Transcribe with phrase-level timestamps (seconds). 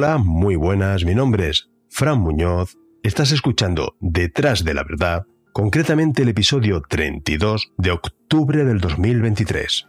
[0.00, 2.78] Hola, muy buenas, mi nombre es Fran Muñoz.
[3.02, 9.88] Estás escuchando Detrás de la Verdad, concretamente el episodio 32 de octubre del 2023.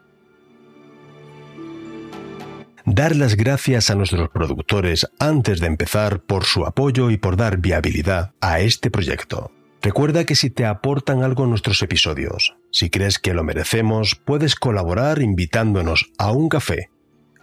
[2.86, 7.60] Dar las gracias a nuestros productores antes de empezar por su apoyo y por dar
[7.60, 9.52] viabilidad a este proyecto.
[9.80, 15.22] Recuerda que si te aportan algo nuestros episodios, si crees que lo merecemos, puedes colaborar
[15.22, 16.90] invitándonos a un café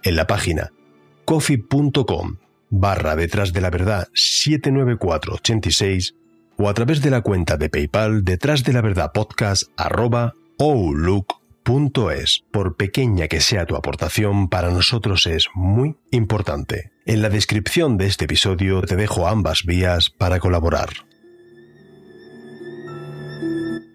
[0.02, 0.72] en la página
[1.24, 2.38] coffee.com
[2.70, 6.14] barra detrás de la verdad 79486
[6.58, 10.34] o a través de la cuenta de PayPal detrás de la verdad podcast arroba.
[12.50, 16.92] Por pequeña que sea tu aportación, para nosotros es muy importante.
[17.04, 20.90] En la descripción de este episodio te dejo ambas vías para colaborar.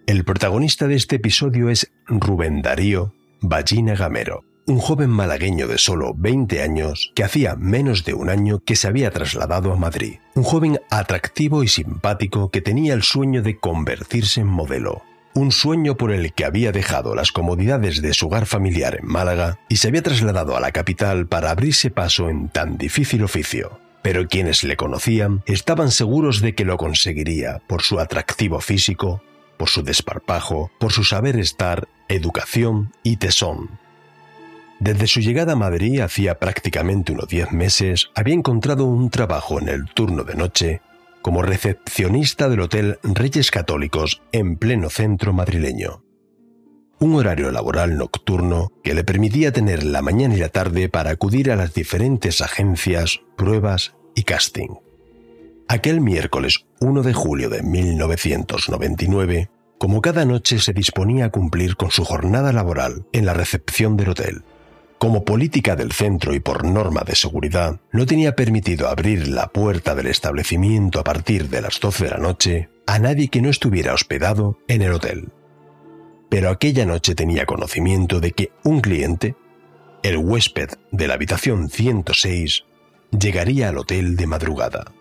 [0.06, 6.14] El protagonista de este episodio es Rubén Darío Ballina Gamero un joven malagueño de solo
[6.16, 10.18] 20 años que hacía menos de un año que se había trasladado a Madrid.
[10.34, 15.02] Un joven atractivo y simpático que tenía el sueño de convertirse en modelo.
[15.34, 19.58] Un sueño por el que había dejado las comodidades de su hogar familiar en Málaga
[19.68, 23.80] y se había trasladado a la capital para abrirse paso en tan difícil oficio.
[24.02, 29.22] Pero quienes le conocían estaban seguros de que lo conseguiría por su atractivo físico,
[29.56, 33.70] por su desparpajo, por su saber estar, educación y tesón,
[34.82, 39.68] desde su llegada a Madrid hacía prácticamente unos 10 meses, había encontrado un trabajo en
[39.68, 40.82] el turno de noche
[41.22, 46.02] como recepcionista del Hotel Reyes Católicos en pleno centro madrileño.
[46.98, 51.52] Un horario laboral nocturno que le permitía tener la mañana y la tarde para acudir
[51.52, 54.80] a las diferentes agencias, pruebas y casting.
[55.68, 61.92] Aquel miércoles 1 de julio de 1999, como cada noche se disponía a cumplir con
[61.92, 64.42] su jornada laboral en la recepción del hotel.
[65.02, 69.96] Como política del centro y por norma de seguridad, no tenía permitido abrir la puerta
[69.96, 73.94] del establecimiento a partir de las 12 de la noche a nadie que no estuviera
[73.94, 75.30] hospedado en el hotel.
[76.30, 79.34] Pero aquella noche tenía conocimiento de que un cliente,
[80.04, 82.62] el huésped de la habitación 106,
[83.10, 84.92] llegaría al hotel de madrugada.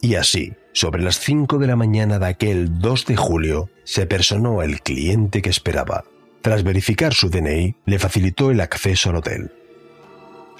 [0.00, 4.62] Y así, sobre las 5 de la mañana de aquel 2 de julio, se personó
[4.62, 6.04] el cliente que esperaba,
[6.42, 9.52] tras verificar su DNI, le facilitó el acceso al hotel.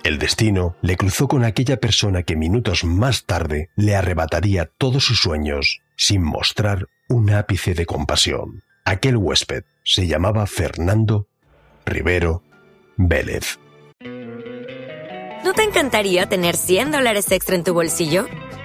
[0.04, 5.20] El destino le cruzó con aquella persona que minutos más tarde le arrebataría todos sus
[5.20, 8.62] sueños sin mostrar un ápice de compasión.
[8.84, 11.28] Aquel huésped se llamaba Fernando
[11.84, 12.42] Rivero
[12.96, 13.58] Vélez.
[15.44, 18.26] ¿No te encantaría tener 100 dólares extra en tu bolsillo?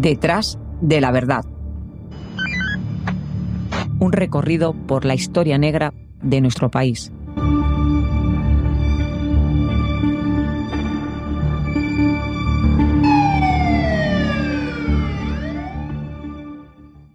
[0.00, 1.44] Detrás de la verdad.
[3.98, 5.92] Un recorrido por la historia negra
[6.22, 7.12] de nuestro país.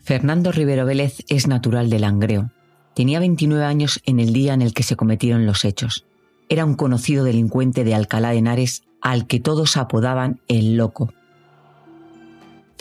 [0.04, 2.52] Fernando Rivero Vélez es natural de Langreo.
[2.94, 6.06] Tenía 29 años en el día en el que se cometieron los hechos.
[6.50, 11.12] Era un conocido delincuente de Alcalá de Henares al que todos apodaban el loco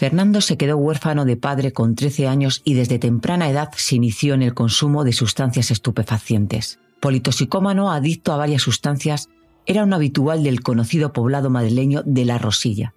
[0.05, 4.35] Fernando se quedó huérfano de padre con 13 años y desde temprana edad se inició
[4.35, 6.79] en el consumo de sustancias estupefacientes.
[7.01, 9.31] Politoxicómano adicto a varias sustancias,
[9.65, 12.93] era un habitual del conocido poblado madrileño de La Rosilla.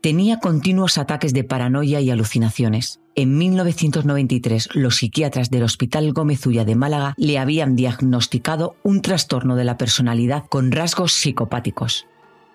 [0.00, 2.98] Tenía continuos ataques de paranoia y alucinaciones.
[3.14, 9.54] En 1993, los psiquiatras del Hospital Gómez Ulla de Málaga le habían diagnosticado un trastorno
[9.54, 12.06] de la personalidad con rasgos psicopáticos.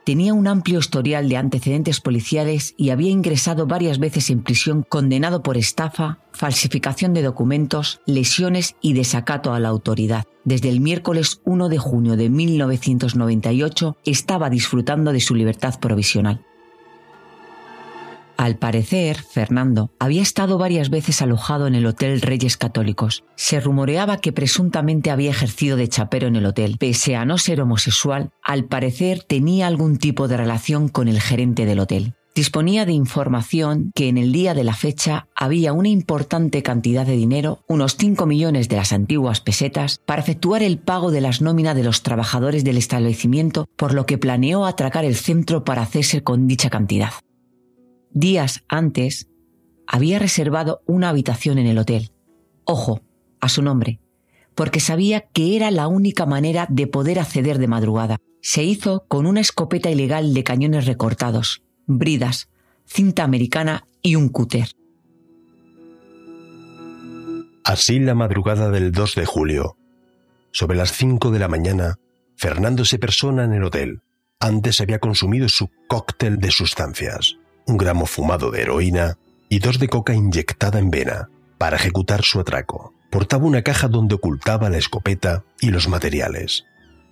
[0.06, 5.44] Tenía un amplio historial de antecedentes policiales y había ingresado varias veces en prisión condenado
[5.44, 10.26] por estafa, falsificación de documentos, lesiones y desacato a la autoridad.
[10.44, 16.46] Desde el miércoles 1 de junio de 1998 estaba disfrutando de su libertad provisional.
[18.38, 23.24] Al parecer, Fernando había estado varias veces alojado en el Hotel Reyes Católicos.
[23.36, 26.78] Se rumoreaba que presuntamente había ejercido de chapero en el hotel.
[26.80, 31.66] Pese a no ser homosexual, al parecer tenía algún tipo de relación con el gerente
[31.66, 32.16] del hotel.
[32.36, 37.16] Disponía de información que en el día de la fecha había una importante cantidad de
[37.16, 41.76] dinero, unos 5 millones de las antiguas pesetas, para efectuar el pago de las nóminas
[41.76, 46.48] de los trabajadores del establecimiento, por lo que planeó atracar el centro para hacerse con
[46.48, 47.12] dicha cantidad.
[48.14, 49.28] Días antes,
[49.88, 52.12] había reservado una habitación en el hotel.
[52.64, 53.02] Ojo,
[53.42, 54.00] a su nombre,
[54.54, 58.18] porque sabía que era la única manera de poder acceder de madrugada.
[58.40, 62.50] Se hizo con una escopeta ilegal de cañones recortados, bridas,
[62.86, 64.70] cinta americana y un cúter.
[67.64, 69.76] Así la madrugada del 2 de julio.
[70.52, 71.96] Sobre las 5 de la mañana,
[72.36, 74.02] Fernando se persona en el hotel.
[74.40, 79.18] Antes había consumido su cóctel de sustancias un gramo fumado de heroína
[79.50, 82.94] y dos de coca inyectada en vena para ejecutar su atraco.
[83.10, 86.66] Portaba una caja donde ocultaba la escopeta y los materiales.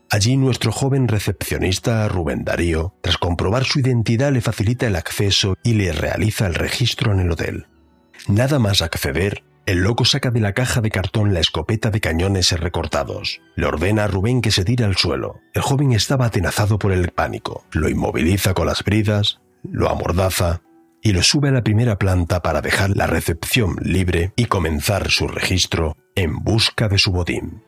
[0.09, 5.74] Allí nuestro joven recepcionista Rubén Darío, tras comprobar su identidad, le facilita el acceso y
[5.74, 7.68] le realiza el registro en el hotel.
[8.27, 12.51] Nada más acceder, el loco saca de la caja de cartón la escopeta de cañones
[12.51, 13.39] recortados.
[13.56, 15.39] Le ordena a Rubén que se tire al suelo.
[15.54, 17.63] El joven estaba atenazado por el pánico.
[17.71, 20.62] Lo inmoviliza con las bridas, lo amordaza
[21.02, 25.28] y lo sube a la primera planta para dejar la recepción libre y comenzar su
[25.28, 27.63] registro en busca de su botín.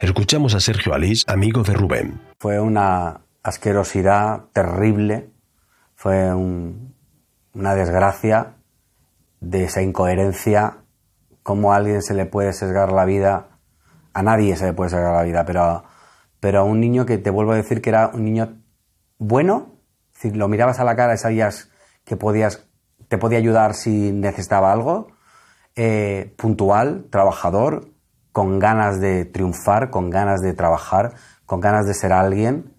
[0.00, 2.20] Escuchamos a Sergio Alís, amigo de Rubén.
[2.38, 5.30] Fue una asquerosidad terrible,
[5.94, 8.56] fue una desgracia
[9.40, 10.78] de esa incoherencia,
[11.42, 13.58] cómo a alguien se le puede sesgar la vida,
[14.12, 15.84] a nadie se le puede sesgar la vida, pero,
[16.40, 18.58] pero a un niño que te vuelvo a decir que era un niño
[19.18, 19.73] bueno,
[20.14, 21.70] si lo mirabas a la cara y sabías
[22.04, 22.66] que podías,
[23.08, 25.08] te podía ayudar si necesitaba algo,
[25.76, 27.88] eh, puntual, trabajador,
[28.32, 31.14] con ganas de triunfar, con ganas de trabajar,
[31.46, 32.72] con ganas de ser alguien.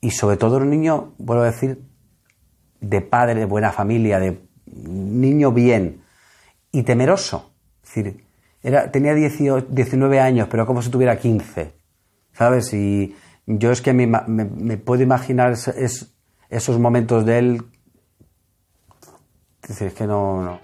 [0.00, 1.82] Y sobre todo un niño, vuelvo a decir,
[2.80, 6.02] de padre, de buena familia, de niño bien
[6.70, 7.52] y temeroso.
[7.82, 8.24] Es decir,
[8.62, 11.74] era, tenía 19 años, pero como si tuviera 15.
[12.32, 12.72] ¿Sabes?
[12.72, 13.14] Y,
[13.46, 17.62] yo es que me, puedo imaginar esos momentos de él.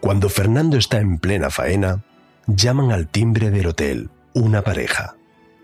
[0.00, 2.04] Cuando Fernando está en plena faena,
[2.46, 5.16] llaman al timbre del hotel una pareja.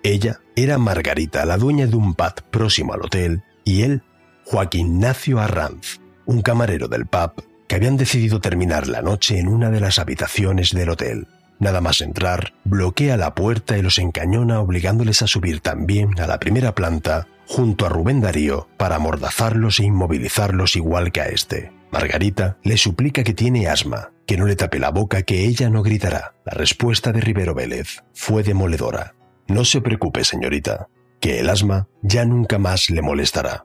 [0.03, 4.03] Ella era Margarita, la dueña de un pub próximo al hotel, y él,
[4.45, 9.71] Joaquín Nacio Arranz, un camarero del pub que habían decidido terminar la noche en una
[9.71, 11.27] de las habitaciones del hotel.
[11.59, 16.39] Nada más entrar, bloquea la puerta y los encañona obligándoles a subir también a la
[16.39, 21.73] primera planta junto a Rubén Darío para amordazarlos e inmovilizarlos igual que a este.
[21.93, 25.83] Margarita le suplica que tiene asma, que no le tape la boca, que ella no
[25.83, 26.35] gritará.
[26.45, 29.15] La respuesta de Rivero Vélez fue demoledora.
[29.47, 30.89] No se preocupe, señorita,
[31.21, 33.65] que el asma ya nunca más le molestará.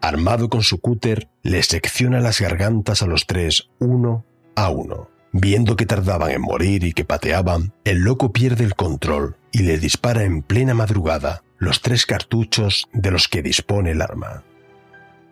[0.00, 4.24] Armado con su cúter, le secciona las gargantas a los tres uno
[4.56, 5.08] a uno.
[5.32, 9.78] Viendo que tardaban en morir y que pateaban, el loco pierde el control y le
[9.78, 14.44] dispara en plena madrugada los tres cartuchos de los que dispone el arma.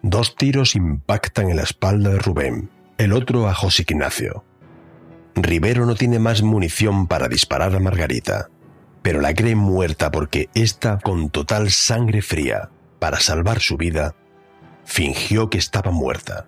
[0.03, 4.45] Dos tiros impactan en la espalda de Rubén, el otro a José Ignacio.
[5.35, 8.49] Rivero no tiene más munición para disparar a Margarita,
[9.03, 14.15] pero la cree muerta porque ésta, con total sangre fría, para salvar su vida,
[14.85, 16.47] fingió que estaba muerta.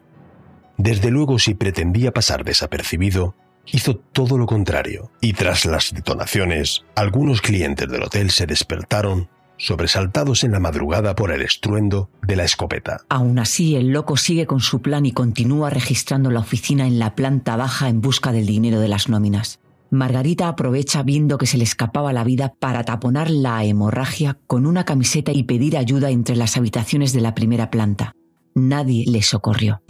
[0.78, 3.34] Desde luego, si pretendía pasar desapercibido,
[3.66, 10.42] hizo todo lo contrario, y tras las detonaciones, algunos clientes del hotel se despertaron sobresaltados
[10.42, 13.02] en la madrugada por el estruendo de la escopeta.
[13.08, 17.14] Aún así, el loco sigue con su plan y continúa registrando la oficina en la
[17.14, 19.60] planta baja en busca del dinero de las nóminas.
[19.90, 24.84] Margarita aprovecha viendo que se le escapaba la vida para taponar la hemorragia con una
[24.84, 28.14] camiseta y pedir ayuda entre las habitaciones de la primera planta.
[28.54, 29.82] Nadie le socorrió.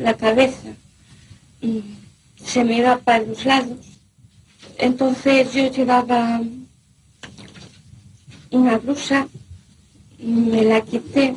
[0.00, 0.68] La cabeza
[2.42, 3.78] se me iba para los lados.
[4.78, 6.40] Entonces yo llevaba
[8.50, 9.28] una blusa,
[10.18, 11.36] me la quité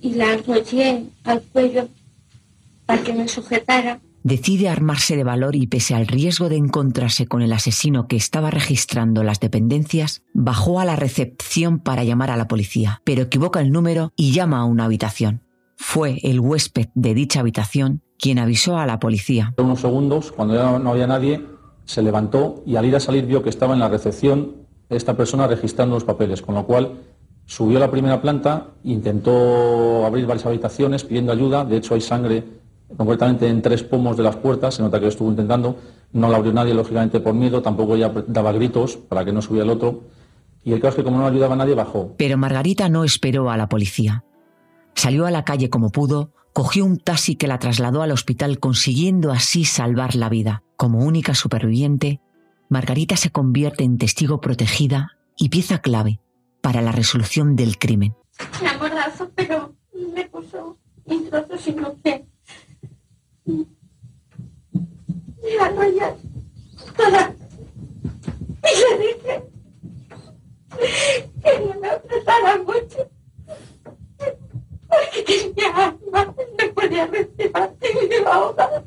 [0.00, 1.88] y la enrollé al cuello
[2.86, 4.00] para que me sujetara.
[4.24, 8.52] Decide armarse de valor y pese al riesgo de encontrarse con el asesino que estaba
[8.52, 13.72] registrando las dependencias, bajó a la recepción para llamar a la policía, pero equivoca el
[13.72, 15.42] número y llama a una habitación.
[15.84, 19.52] Fue el huésped de dicha habitación quien avisó a la policía.
[19.58, 21.44] Unos segundos, cuando ya no había nadie,
[21.84, 24.54] se levantó y al ir a salir vio que estaba en la recepción
[24.88, 27.00] esta persona registrando los papeles, con lo cual
[27.46, 32.44] subió a la primera planta, intentó abrir varias habitaciones pidiendo ayuda, de hecho hay sangre
[32.96, 35.76] concretamente en tres pomos de las puertas, se nota que lo estuvo intentando,
[36.12, 39.64] no la abrió nadie, lógicamente por miedo, tampoco ella daba gritos para que no subiera
[39.64, 40.04] el otro,
[40.62, 42.14] y el caso es que como no ayudaba a nadie, bajó.
[42.16, 44.24] Pero Margarita no esperó a la policía.
[44.94, 49.32] Salió a la calle como pudo, cogió un taxi que la trasladó al hospital consiguiendo
[49.32, 50.62] así salvar la vida.
[50.76, 52.20] Como única superviviente,
[52.68, 56.20] Margarita se convierte en testigo protegida y pieza clave
[56.60, 58.14] para la resolución del crimen.
[58.62, 59.74] Me acordazo, pero
[60.14, 62.24] me puso un trozo sino que
[65.60, 66.16] arrolla
[66.96, 67.34] toda
[68.62, 69.44] y le dije
[71.42, 73.10] que no me apretara mucho
[74.92, 78.84] porque tenía alma, no podía respirar y me iba a ahogar.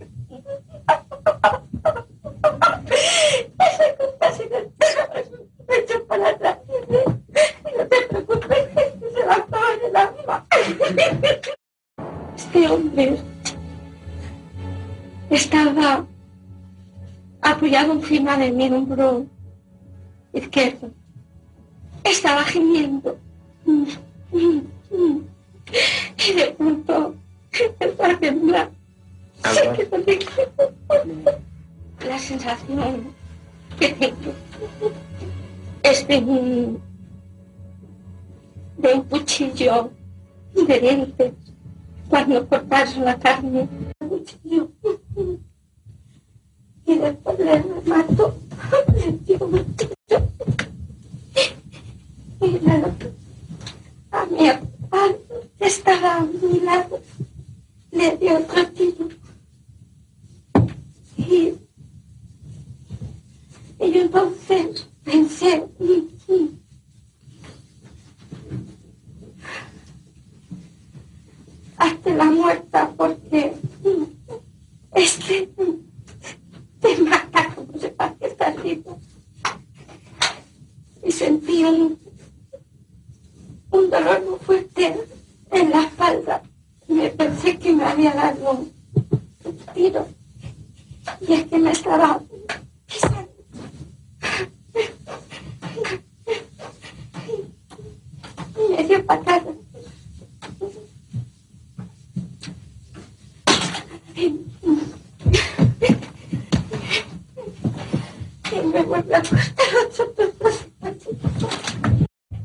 [3.59, 4.49] Esa se
[5.67, 6.59] me echó para atrás.
[7.77, 10.47] No te preocupes, que se va a acabar el alma.
[12.35, 13.17] Este hombre
[15.29, 16.05] estaba
[17.41, 19.25] apoyado encima de mi hombro
[20.33, 20.91] izquierdo.
[22.03, 23.17] Estaba gimiendo.
[43.01, 43.67] 拉卡尼。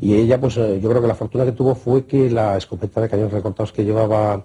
[0.00, 3.00] Y ella, pues eh, yo creo que la fortuna que tuvo fue que la escopeta
[3.00, 4.44] de cañones recortados que llevaba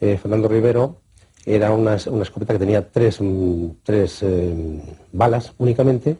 [0.00, 1.00] eh, Fernando Rivero
[1.46, 4.80] era una, una escopeta que tenía tres, mm, tres eh,
[5.12, 6.18] balas únicamente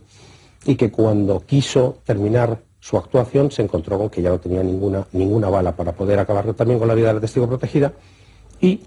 [0.65, 5.07] y que cuando quiso terminar su actuación se encontró con que ya no tenía ninguna,
[5.13, 7.93] ninguna bala para poder acabar también con la vida de la testigo protegida
[8.61, 8.81] y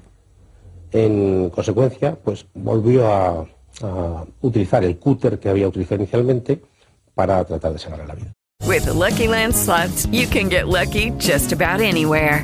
[0.91, 3.45] en consecuencia pues volvió a,
[4.41, 6.61] utilizar el cúter que había utilizado inicialmente
[7.15, 8.33] para tratar de salvarle la vida.
[8.67, 9.55] With the Lucky Land
[10.11, 12.43] you can get lucky just about anywhere.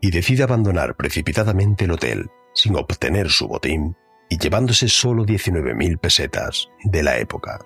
[0.00, 3.96] y decide abandonar precipitadamente el hotel sin obtener su botín
[4.28, 7.60] y llevándose solo 19.000 pesetas de la época.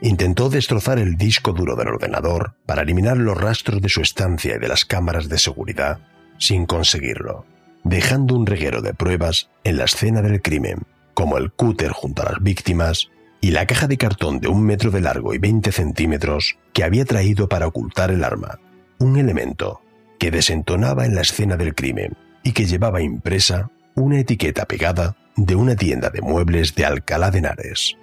[0.00, 4.58] Intentó destrozar el disco duro del ordenador para eliminar los rastros de su estancia y
[4.58, 6.00] de las cámaras de seguridad
[6.38, 7.46] sin conseguirlo,
[7.84, 10.82] dejando un reguero de pruebas en la escena del crimen,
[11.14, 13.08] como el cúter junto a las víctimas
[13.40, 17.04] y la caja de cartón de un metro de largo y 20 centímetros que había
[17.04, 18.58] traído para ocultar el arma,
[18.98, 19.80] un elemento
[20.18, 25.54] que desentonaba en la escena del crimen y que llevaba impresa una etiqueta pegada de
[25.54, 27.96] una tienda de muebles de Alcalá de Henares.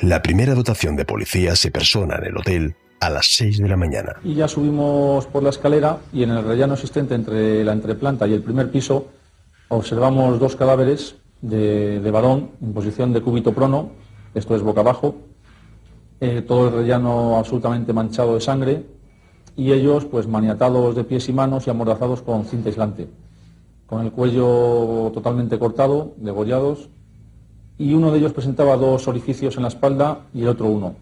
[0.00, 3.76] La primera dotación de policía se persona en el hotel a las 6 de la
[3.76, 4.14] mañana.
[4.24, 8.32] Y ya subimos por la escalera y en el rellano existente entre la entreplanta y
[8.32, 9.08] el primer piso
[9.68, 13.90] observamos dos cadáveres de, varón en posición de cúbito prono,
[14.34, 15.16] esto es boca abajo,
[16.20, 18.93] eh, todo el rellano absolutamente manchado de sangre
[19.56, 23.08] y ellos pues maniatados de pies y manos y amordazados con cinta aislante,
[23.86, 26.88] con el cuello totalmente cortado, degollados,
[27.78, 30.94] y uno de ellos presentaba dos orificios en la espalda y el otro uno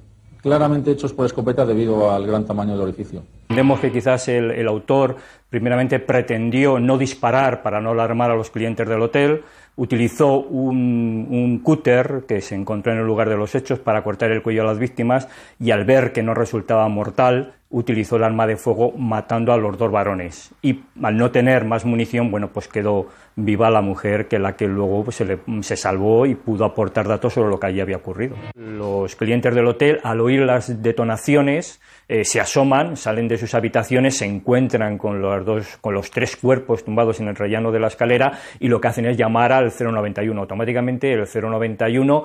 [0.42, 3.22] claramente hechos por escopeta debido al gran tamaño del orificio.
[3.42, 5.16] Entendemos que quizás el, autor
[5.48, 9.44] primeramente pretendió no disparar para no alarmar a los clientes del hotel,
[9.76, 14.32] utilizó un, un, cúter que se encontró en el lugar de los hechos para cortar
[14.32, 15.28] el cuello a las víctimas
[15.60, 19.76] y al ver que no resultaba mortal, utilizó el arma de fuego matando a los
[19.76, 20.54] dos varones.
[20.62, 24.68] Y al no tener más munición, bueno, pues quedó viva la mujer que la que
[24.68, 28.36] luego pues, se, se, salvó y pudo aportar datos sobre lo que allí había ocurrido.
[28.54, 34.18] Los clientes del hotel, al oír las detonaciones, eh, se asoman, salen de sus habitaciones,
[34.18, 37.86] se encuentran con los, dos, con los tres cuerpos tumbados en el rellano de la
[37.86, 40.38] escalera y lo que hacen es llamar al 091.
[40.38, 42.24] Automáticamente el 091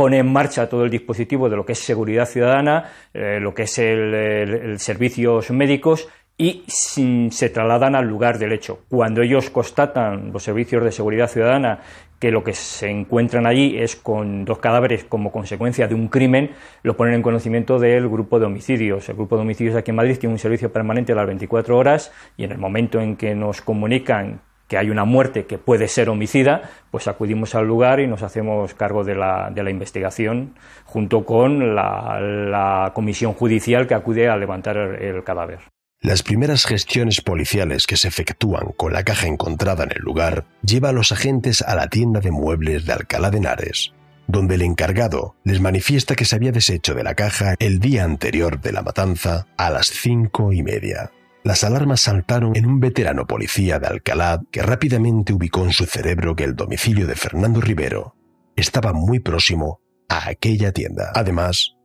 [0.00, 3.64] pone en marcha todo el dispositivo de lo que es seguridad ciudadana, eh, lo que
[3.64, 8.78] es el, servicios médicos y se trasladan al lugar del hecho.
[8.88, 11.80] Cuando ellos constatan, los servicios de seguridad ciudadana,
[12.18, 16.52] que lo que se encuentran allí es con dos cadáveres como consecuencia de un crimen,
[16.82, 19.06] lo ponen en conocimiento del grupo de homicidios.
[19.10, 22.10] El grupo de homicidios aquí en Madrid tiene un servicio permanente a las 24 horas
[22.38, 26.08] y en el momento en que nos comunican que hay una muerte que puede ser
[26.08, 31.24] homicida, pues acudimos al lugar y nos hacemos cargo de la, de la investigación junto
[31.24, 35.58] con la, comisión judicial que acude a levantar el, cadáver.
[36.00, 40.90] Las primeras gestiones policiales que se efectúan con la caja encontrada en el lugar lleva
[40.90, 43.92] a los agentes a la tienda de muebles de Alcalá de Henares,
[44.28, 48.60] donde el encargado les manifiesta que se había deshecho de la caja el día anterior
[48.60, 51.10] de la matanza a las cinco y media.
[51.42, 56.36] Las alarmas saltaron en un veterano policía de Alcalá que rápidamente ubicó en su cerebro
[56.36, 58.14] que el domicilio de Fernando Rivero
[58.56, 61.12] estaba muy próximo a aquella tienda.
[61.14, 61.76] Además,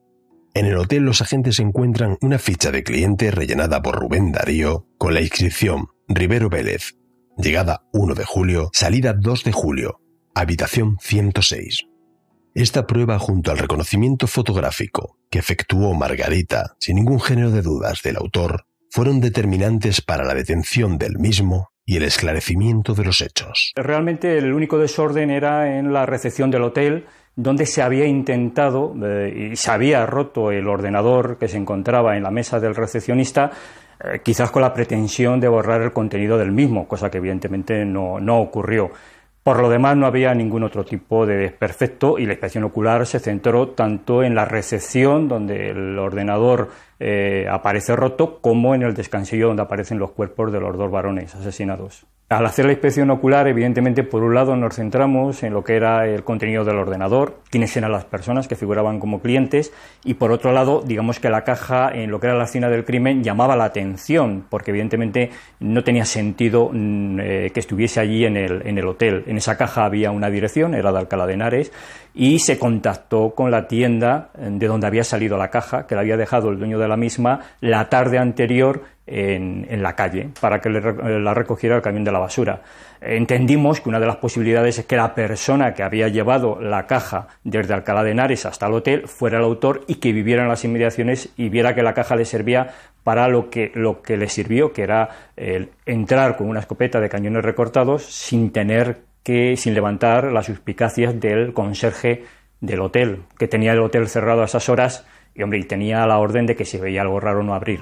[0.54, 5.14] en el hotel los agentes encuentran una ficha de cliente rellenada por Rubén Darío con
[5.14, 6.98] la inscripción Rivero Vélez,
[7.38, 10.02] llegada 1 de julio, salida 2 de julio,
[10.34, 11.88] habitación 106.
[12.54, 18.18] Esta prueba junto al reconocimiento fotográfico que efectuó Margarita sin ningún género de dudas del
[18.18, 18.65] autor
[18.96, 23.74] fueron determinantes para la detención del mismo y el esclarecimiento de los hechos.
[23.76, 27.06] Realmente el único desorden era en la recepción del hotel,
[27.36, 32.24] donde se había intentado eh, y se había roto el ordenador que se encontraba en
[32.24, 33.52] la mesa del recepcionista,
[34.02, 38.22] eh, quizás con la pretensión de borrar el contenido del mismo, cosa que evidentemente no,
[38.22, 38.92] no ocurrió.
[39.46, 43.20] Por lo demás, no había ningún otro tipo de desperfecto y la inspección ocular se
[43.20, 49.50] centró tanto en la recepción, donde el ordenador eh, aparece roto, como en el descansillo,
[49.50, 52.08] donde aparecen los cuerpos de los dos varones asesinados.
[52.28, 56.08] Al hacer la inspección ocular, evidentemente, por un lado nos centramos en lo que era
[56.08, 59.72] el contenido del ordenador, quiénes eran las personas que figuraban como clientes,
[60.04, 62.84] y por otro lado, digamos que la caja, en lo que era la escena del
[62.84, 68.38] crimen, llamaba la atención, porque evidentemente no tenía sentido mm, eh, que estuviese allí en
[68.38, 69.24] el, en el hotel.
[69.28, 71.72] En esa caja había una dirección, era de Alcalá de Henares,
[72.16, 76.02] y se contactó con la tienda eh, de donde había salido la caja, que la
[76.02, 80.70] había dejado el dueño de la misma la tarde anterior en, la calle para que
[80.70, 82.62] la recogiera el camión de la basura.
[83.02, 87.28] Entendimos que una de las posibilidades es que la persona que había llevado la caja
[87.44, 90.64] desde Alcalá de Henares hasta el hotel fuera el autor y que viviera en las
[90.64, 92.74] inmediaciones y viera que la caja le servía
[93.04, 95.10] para lo que, lo que le sirvió, que era
[95.86, 101.52] entrar con una escopeta de cañones recortados sin tener que, sin levantar las suspicacias del
[101.52, 102.26] conserje
[102.62, 106.20] del hotel, que tenía el hotel cerrado a esas horas y, hombre, y tenía la
[106.20, 107.82] orden de que si veía algo raro no abrir.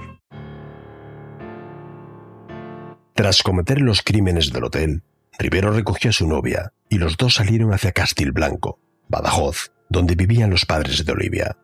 [3.14, 5.04] Tras cometer los crímenes del hotel,
[5.38, 8.80] Rivero recogió a su novia y los dos salieron hacia Castilblanco,
[9.10, 11.58] Badajoz, donde vivían los padres de Olivia.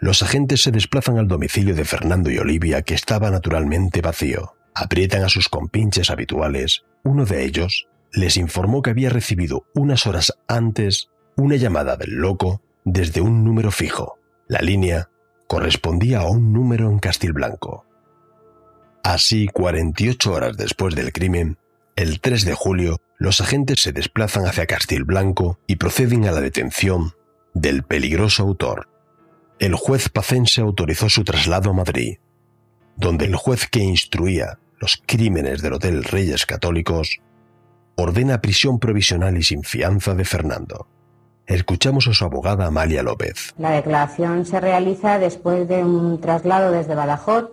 [0.00, 4.56] Los agentes se desplazan al domicilio de Fernando y Olivia, que estaba naturalmente vacío.
[4.74, 6.84] Aprietan a sus compinches habituales.
[7.04, 12.62] Uno de ellos les informó que había recibido unas horas antes una llamada del loco
[12.84, 14.18] desde un número fijo.
[14.48, 15.08] La línea
[15.46, 17.86] correspondía a un número en Castilblanco.
[19.02, 21.58] Así, 48 horas después del crimen,
[21.96, 27.12] el 3 de julio, los agentes se desplazan hacia Castilblanco y proceden a la detención
[27.54, 28.88] del peligroso autor.
[29.58, 32.18] El juez pacense autorizó su traslado a Madrid,
[32.96, 37.20] donde el juez que instruía los crímenes del Hotel Reyes Católicos
[37.94, 40.88] ordena prisión provisional y sin fianza de Fernando.
[41.46, 43.54] Escuchamos a su abogada Amalia López.
[43.58, 47.52] La declaración se realiza después de un traslado desde Badajoz.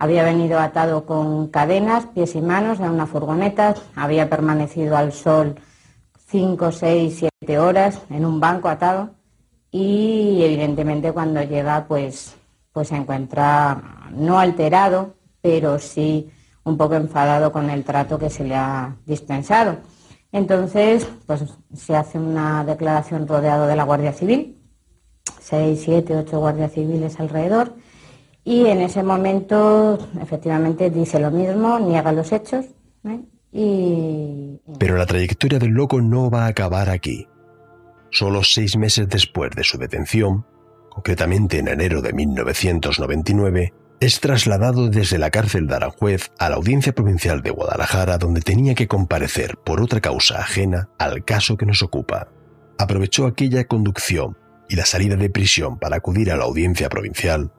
[0.00, 5.54] Había venido atado con cadenas, pies y manos en una furgoneta, había permanecido al sol
[6.26, 9.14] cinco, seis, siete horas en un banco atado
[9.70, 12.34] y evidentemente cuando llega pues,
[12.72, 16.32] pues se encuentra no alterado, pero sí
[16.66, 19.76] un poco enfadado con el trato que se le ha dispensado.
[20.32, 24.58] Entonces, pues se hace una declaración rodeado de la Guardia Civil,
[25.40, 27.74] seis, siete, ocho guardias civiles alrededor,
[28.42, 32.66] y en ese momento efectivamente dice lo mismo, niega los hechos.
[33.04, 33.20] ¿eh?
[33.52, 34.60] Y...
[34.78, 37.28] Pero la trayectoria del loco no va a acabar aquí.
[38.10, 40.44] Solo seis meses después de su detención,
[40.90, 46.94] concretamente en enero de 1999, es trasladado desde la cárcel de Aranjuez a la Audiencia
[46.94, 51.82] Provincial de Guadalajara donde tenía que comparecer por otra causa ajena al caso que nos
[51.82, 52.28] ocupa.
[52.78, 54.36] Aprovechó aquella conducción
[54.68, 57.52] y la salida de prisión para acudir a la Audiencia Provincial,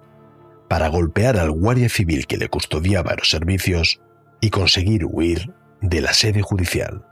[0.68, 4.00] para golpear al guardia civil que le custodiaba los servicios
[4.42, 7.04] y conseguir huir de la sede judicial.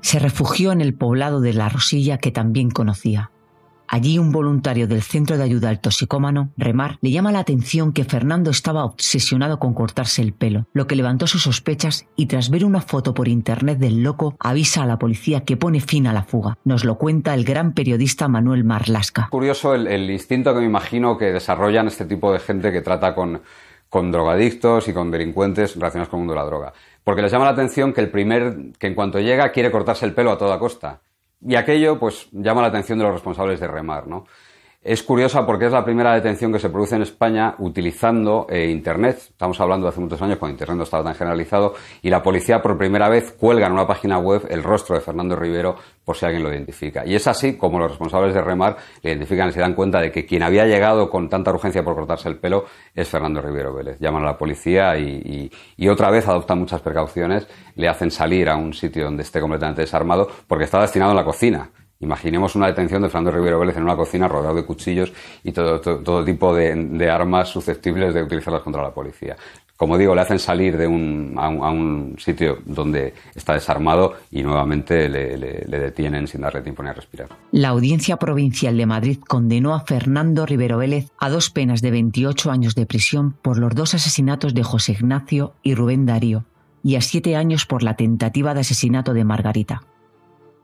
[0.00, 3.31] Se refugió en el poblado de La Rosilla que también conocía.
[3.94, 8.04] Allí un voluntario del Centro de Ayuda al Toxicómano, Remar, le llama la atención que
[8.04, 12.64] Fernando estaba obsesionado con cortarse el pelo, lo que levantó sus sospechas y tras ver
[12.64, 16.22] una foto por internet del loco avisa a la policía que pone fin a la
[16.22, 16.56] fuga.
[16.64, 19.28] Nos lo cuenta el gran periodista Manuel Marlasca.
[19.30, 23.14] Curioso el, el instinto que me imagino que desarrollan este tipo de gente que trata
[23.14, 23.42] con,
[23.90, 26.72] con drogadictos y con delincuentes relacionados con el mundo de la droga.
[27.04, 30.14] Porque les llama la atención que el primer, que en cuanto llega quiere cortarse el
[30.14, 31.02] pelo a toda costa.
[31.44, 34.26] Y aquello, pues, llama la atención de los responsables de remar, ¿no?
[34.84, 39.16] Es curiosa porque es la primera detención que se produce en España utilizando eh, Internet.
[39.30, 42.60] Estamos hablando de hace muchos años cuando Internet no estaba tan generalizado y la policía
[42.60, 46.26] por primera vez cuelga en una página web el rostro de Fernando Rivero por si
[46.26, 47.06] alguien lo identifica.
[47.06, 50.10] Y es así como los responsables de Remar le identifican y se dan cuenta de
[50.10, 54.00] que quien había llegado con tanta urgencia por cortarse el pelo es Fernando Rivero Vélez.
[54.00, 58.56] Llaman a la policía y, y otra vez adoptan muchas precauciones, le hacen salir a
[58.56, 61.70] un sitio donde esté completamente desarmado porque está destinado a la cocina
[62.02, 65.12] Imaginemos una detención de Fernando Rivero Vélez en una cocina rodeado de cuchillos
[65.44, 69.36] y todo, todo, tipo de, armas susceptibles de utilizarlas contra la policía.
[69.76, 75.08] Como digo, le hacen salir de un, a, un, sitio donde está desarmado y nuevamente
[75.08, 77.28] le, le, detienen sin darle tiempo ni a respirar.
[77.52, 82.50] La Audiencia Provincial de Madrid condenó a Fernando Rivero Vélez a dos penas de 28
[82.50, 86.44] años de prisión por los dos asesinatos de José Ignacio y Rubén Darío
[86.82, 89.82] y a siete años por la tentativa de asesinato de Margarita.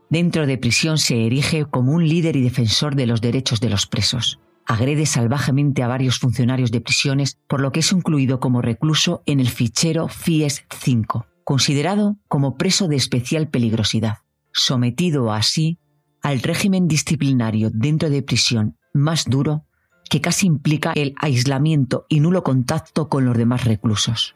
[0.09, 3.85] Dentro de prisión se erige como un líder y defensor de los derechos de los
[3.85, 4.39] presos.
[4.65, 9.39] Agrede salvajemente a varios funcionarios de prisiones, por lo que es incluido como recluso en
[9.39, 14.17] el fichero FIES 5, considerado como preso de especial peligrosidad,
[14.51, 15.77] sometido así
[16.21, 19.65] al régimen disciplinario dentro de prisión más duro
[20.09, 24.35] que casi implica el aislamiento y nulo contacto con los demás reclusos.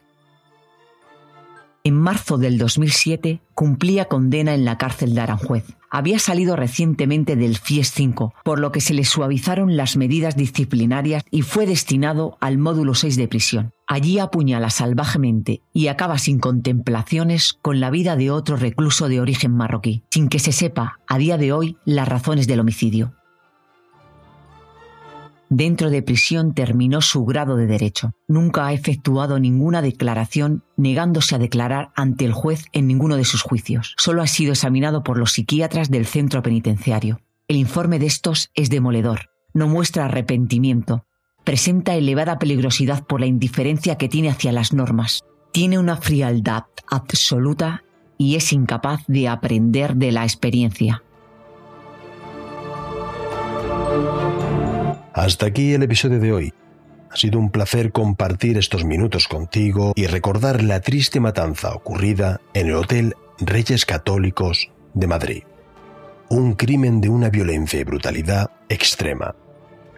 [1.86, 5.66] En marzo del 2007 cumplía condena en la cárcel de Aranjuez.
[5.90, 11.22] Había salido recientemente del FIES 5, por lo que se le suavizaron las medidas disciplinarias
[11.30, 13.72] y fue destinado al módulo 6 de prisión.
[13.86, 19.52] Allí apuñala salvajemente y acaba sin contemplaciones con la vida de otro recluso de origen
[19.52, 23.12] marroquí, sin que se sepa a día de hoy las razones del homicidio.
[25.56, 28.10] Dentro de prisión terminó su grado de derecho.
[28.26, 33.42] Nunca ha efectuado ninguna declaración negándose a declarar ante el juez en ninguno de sus
[33.42, 33.94] juicios.
[33.96, 37.20] Solo ha sido examinado por los psiquiatras del centro penitenciario.
[37.46, 39.30] El informe de estos es demoledor.
[39.52, 41.06] No muestra arrepentimiento.
[41.44, 45.22] Presenta elevada peligrosidad por la indiferencia que tiene hacia las normas.
[45.52, 47.84] Tiene una frialdad absoluta
[48.18, 51.04] y es incapaz de aprender de la experiencia.
[55.14, 56.54] Hasta aquí el episodio de hoy.
[57.08, 62.66] Ha sido un placer compartir estos minutos contigo y recordar la triste matanza ocurrida en
[62.66, 65.44] el Hotel Reyes Católicos de Madrid.
[66.28, 69.36] Un crimen de una violencia y brutalidad extrema,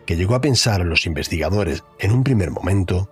[0.05, 3.11] que llegó a pensar a los investigadores en un primer momento,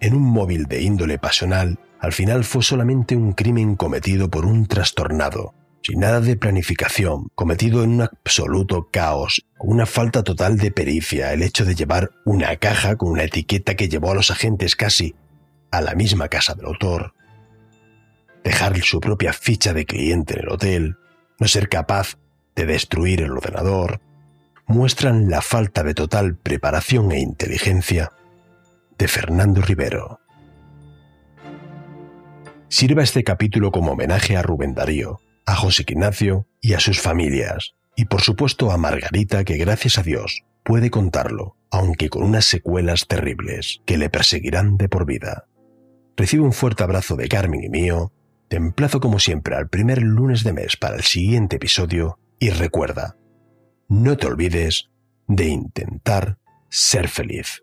[0.00, 4.66] en un móvil de índole pasional, al final fue solamente un crimen cometido por un
[4.66, 5.54] trastornado,
[5.88, 11.42] sin nada de planificación, cometido en un absoluto caos, una falta total de pericia, el
[11.42, 15.14] hecho de llevar una caja con una etiqueta que llevó a los agentes casi
[15.70, 17.14] a la misma casa del autor,
[18.44, 20.96] dejar su propia ficha de cliente en el hotel,
[21.38, 22.18] no ser capaz
[22.54, 24.02] de destruir el ordenador,
[24.66, 28.12] muestran la falta de total preparación e inteligencia
[28.98, 30.20] de Fernando Rivero.
[32.68, 37.74] Sirva este capítulo como homenaje a Rubén Darío, a José Ignacio y a sus familias,
[37.96, 43.06] y por supuesto a Margarita que gracias a Dios puede contarlo, aunque con unas secuelas
[43.06, 45.46] terribles que le perseguirán de por vida.
[46.18, 48.12] Recibe un fuerte abrazo de Carmen y mío,
[48.48, 53.16] te emplazo como siempre al primer lunes de mes para el siguiente episodio y recuerda,
[53.88, 54.90] no te olvides
[55.28, 56.36] de intentar
[56.68, 57.62] ser feliz.